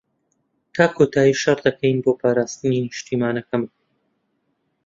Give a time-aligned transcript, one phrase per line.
[0.75, 3.63] تا کۆتایی شەڕ دەکەین بۆ پاراستنی نیشتمانەکەمان.